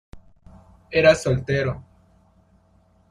[1.01, 1.73] Era soltero.